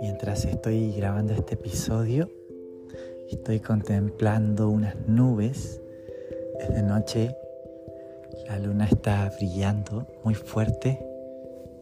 [0.00, 2.30] Mientras estoy grabando este episodio,
[3.30, 5.80] estoy contemplando unas nubes.
[6.58, 7.34] Es de noche,
[8.46, 10.98] la luna está brillando muy fuerte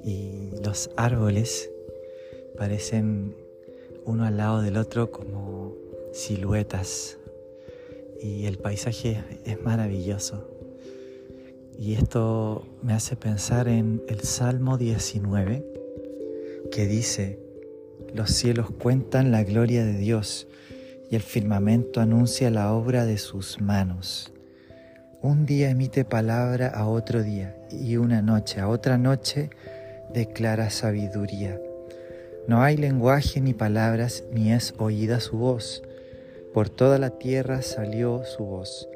[0.02, 1.70] y los árboles
[2.56, 3.36] parecen
[4.04, 5.74] uno al lado del otro como
[6.12, 7.18] siluetas
[8.20, 10.57] y el paisaje es maravilloso.
[11.78, 15.64] Y esto me hace pensar en el Salmo 19
[16.72, 17.38] que dice,
[18.12, 20.48] los cielos cuentan la gloria de Dios
[21.08, 24.32] y el firmamento anuncia la obra de sus manos.
[25.22, 29.50] Un día emite palabra a otro día y una noche a otra noche
[30.12, 31.60] declara sabiduría.
[32.48, 35.84] No hay lenguaje ni palabras ni es oída su voz.
[36.52, 38.88] Por toda la tierra salió su voz,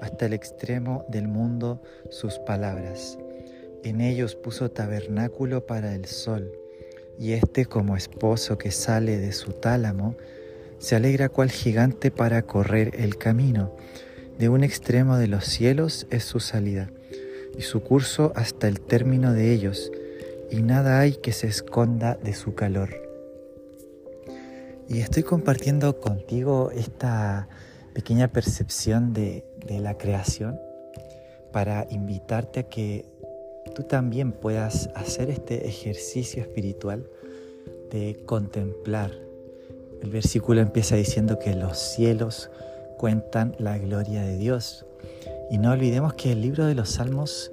[0.00, 3.18] hasta el extremo del mundo sus palabras.
[3.84, 6.50] En ellos puso tabernáculo para el sol
[7.18, 10.16] y éste como esposo que sale de su tálamo,
[10.78, 13.74] se alegra cual gigante para correr el camino.
[14.38, 16.90] De un extremo de los cielos es su salida,
[17.56, 19.90] y su curso hasta el término de ellos,
[20.50, 22.90] y nada hay que se esconda de su calor.
[24.88, 27.48] Y estoy compartiendo contigo esta
[27.94, 30.58] pequeña percepción de, de la creación
[31.52, 33.04] para invitarte a que
[33.74, 37.08] tú también puedas hacer este ejercicio espiritual
[37.90, 39.12] de contemplar.
[40.02, 42.50] El versículo empieza diciendo que los cielos
[42.98, 44.86] cuentan la gloria de Dios.
[45.50, 47.52] Y no olvidemos que el libro de los Salmos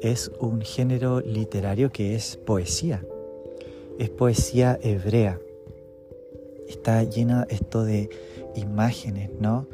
[0.00, 3.04] es un género literario que es poesía.
[3.98, 5.38] Es poesía hebrea.
[6.68, 8.10] Está llena esto de
[8.54, 9.66] imágenes, ¿no?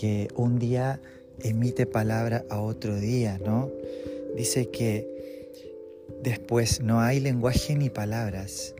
[0.00, 1.00] Que un día
[1.42, 3.70] emite palabra a otro día, ¿no?
[4.34, 5.10] Dice que
[6.22, 8.74] Después, no hay lenguaje ni palabras.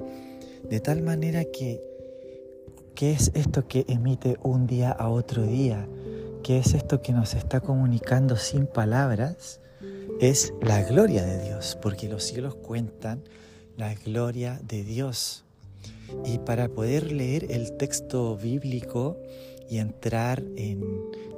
[0.69, 1.83] De tal manera que,
[2.95, 5.89] ¿qué es esto que emite un día a otro día?
[6.43, 9.61] ¿Qué es esto que nos está comunicando sin palabras?
[10.21, 13.23] Es la gloria de Dios, porque los cielos cuentan
[13.79, 15.45] la gloria de Dios.
[16.25, 19.17] Y para poder leer el texto bíblico
[19.69, 20.83] y entrar en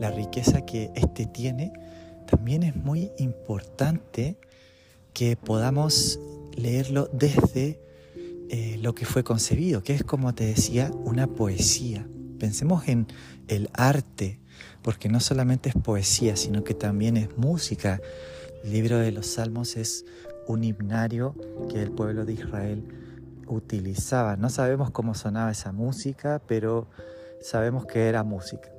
[0.00, 1.72] la riqueza que éste tiene,
[2.26, 4.36] también es muy importante
[5.12, 6.18] que podamos
[6.56, 7.78] leerlo desde
[8.48, 12.08] eh, lo que fue concebido, que es como te decía, una poesía.
[12.38, 13.06] Pensemos en
[13.48, 14.40] el arte,
[14.82, 18.00] porque no solamente es poesía, sino que también es música.
[18.64, 20.04] El libro de los Salmos es
[20.46, 21.34] un himnario
[21.70, 22.84] que el pueblo de Israel
[23.46, 24.36] utilizaba.
[24.36, 26.86] No sabemos cómo sonaba esa música, pero
[27.40, 28.70] sabemos que era música.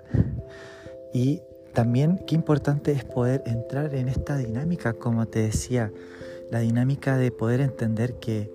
[1.13, 1.41] Y
[1.73, 5.91] también qué importante es poder entrar en esta dinámica, como te decía,
[6.51, 8.51] la dinámica de poder entender que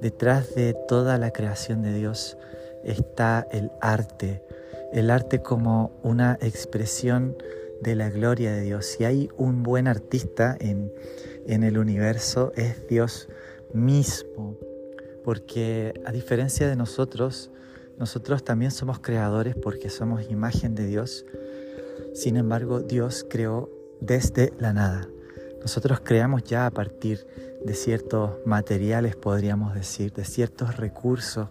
[0.00, 2.36] detrás de toda la creación de Dios
[2.84, 4.42] está el arte,
[4.92, 7.36] el arte como una expresión
[7.80, 8.86] de la gloria de Dios.
[8.86, 10.92] Si hay un buen artista en,
[11.46, 13.28] en el universo es Dios
[13.72, 14.56] mismo,
[15.26, 17.50] porque a diferencia de nosotros,
[17.98, 21.26] nosotros también somos creadores porque somos imagen de Dios.
[22.14, 23.68] Sin embargo, Dios creó
[24.00, 25.08] desde la nada.
[25.60, 27.26] Nosotros creamos ya a partir
[27.64, 31.48] de ciertos materiales, podríamos decir, de ciertos recursos.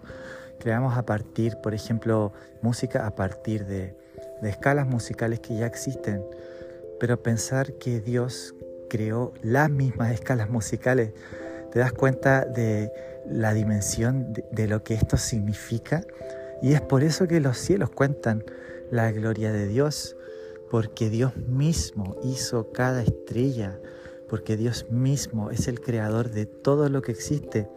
[0.58, 2.32] Creamos a partir, por ejemplo,
[2.62, 3.98] música a partir de,
[4.42, 6.24] escalas musicales que ya existen.
[6.98, 8.56] Pero pensar que Dios
[8.90, 11.12] creó las mismas escalas musicales,
[11.76, 12.90] te das cuenta de
[13.30, 16.06] la dimensión de, lo que esto significa.
[16.62, 18.46] Y es por eso que los cielos cuentan
[18.92, 20.16] la gloria de Dios,
[20.72, 23.78] porque Dios mismo hizo cada estrella,
[24.30, 27.68] porque Dios mismo es el creador de todo lo que existe.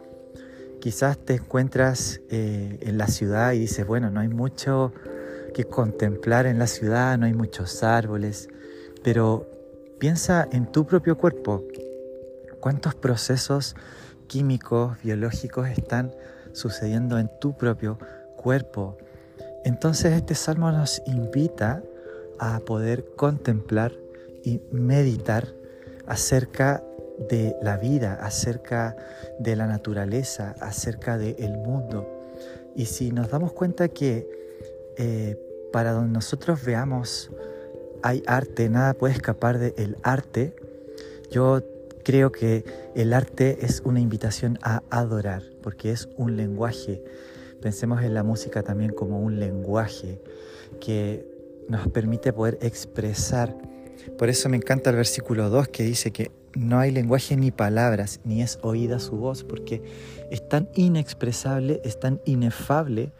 [0.79, 4.93] Quizás te encuentras eh, en la ciudad y dices, bueno, no hay mucho
[5.53, 8.47] que contemplar en la ciudad, no hay muchos árboles,
[9.03, 9.45] pero
[9.99, 11.65] piensa en tu propio cuerpo.
[12.59, 13.75] ¿Cuántos procesos
[14.27, 16.13] químicos, biológicos están
[16.51, 17.97] sucediendo en tu propio
[18.35, 18.97] cuerpo?
[19.63, 21.81] Entonces este salmo nos invita
[22.39, 23.93] a poder contemplar
[24.43, 25.47] y meditar
[26.07, 26.83] acerca
[27.29, 28.95] de la vida, acerca
[29.39, 32.07] de la naturaleza, acerca del mundo.
[32.75, 34.27] Y si nos damos cuenta que
[34.97, 35.37] eh,
[35.71, 37.31] para donde nosotros veamos
[38.01, 40.55] hay arte, nada puede escapar del arte,
[41.31, 41.61] yo
[42.09, 42.65] creo que
[42.95, 47.03] el arte es una invitación a adorar, porque es un lenguaje.
[47.61, 50.19] Pensemos en la música también como un lenguaje
[50.81, 51.23] que
[51.67, 53.55] nos permite poder expresar
[54.17, 58.21] Por eso me encanta el versículo 2 que dice que no hay lenguaje ni palabras,
[58.23, 59.83] ni es oída su voz, porque
[60.31, 63.13] es tan inexpresable, es tan inefable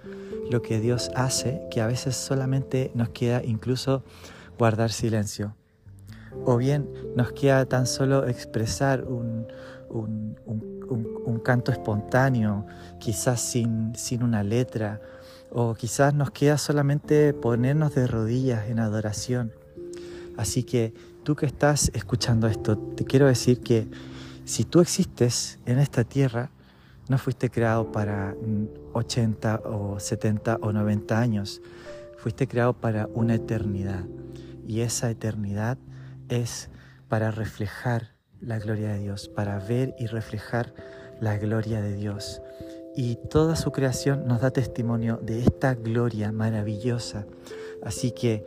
[0.50, 4.04] lo que Dios hace que a veces solamente nos queda incluso
[4.58, 5.59] guardar silencio.
[6.46, 9.48] O bien nos queda tan solo expresar un,
[11.44, 12.66] canto espontáneo,
[13.00, 15.02] quizás sin, sin una letra,
[15.52, 19.52] o quizás nos queda solamente ponernos de rodillas en adoración.
[20.38, 20.94] Así que
[21.24, 23.88] tú que estás escuchando esto, te quiero decir que
[24.46, 26.52] si tú existes en esta tierra,
[27.10, 28.36] no fuiste creado para
[28.94, 31.62] 80 o 70 o 90 años,
[32.18, 34.06] fuiste creado para una eternidad.
[34.68, 35.78] Y esa eternidad
[36.30, 36.70] es
[37.08, 40.74] para reflejar la gloria de Dios, para ver y reflejar
[41.20, 42.42] la gloria de Dios.
[42.96, 47.26] Y toda su creación nos da testimonio de esta gloria maravillosa.
[47.84, 48.46] Así que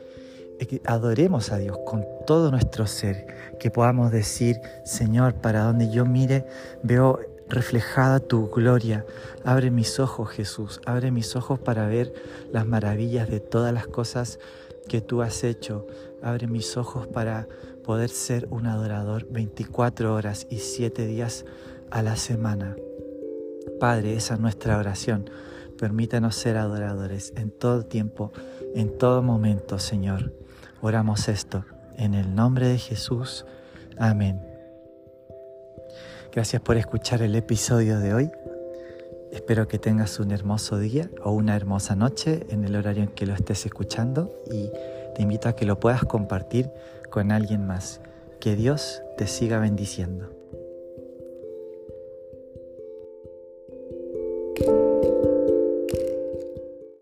[0.84, 3.26] adoremos a Dios con todo nuestro ser,
[3.58, 6.46] que podamos decir, Señor, para donde yo mire,
[6.82, 9.04] veo reflejada tu gloria.
[9.44, 12.12] Abre mis ojos, Jesús, abre mis ojos para ver
[12.50, 14.38] las maravillas de todas las cosas
[14.88, 15.86] que tú has hecho.
[16.22, 17.48] Abre mis ojos para
[17.82, 21.44] poder ser un adorador 24 horas y 7 días
[21.90, 22.76] a la semana.
[23.78, 25.28] Padre, esa es nuestra oración.
[25.78, 28.32] Permítanos ser adoradores en todo tiempo,
[28.74, 30.32] en todo momento, Señor.
[30.80, 31.64] Oramos esto
[31.96, 33.44] en el nombre de Jesús.
[33.98, 34.40] Amén.
[36.32, 38.30] Gracias por escuchar el episodio de hoy.
[39.32, 43.26] Espero que tengas un hermoso día o una hermosa noche en el horario en que
[43.26, 44.70] lo estés escuchando y
[45.14, 46.70] te invito a que lo puedas compartir
[47.10, 48.00] con alguien más.
[48.40, 50.41] Que Dios te siga bendiciendo.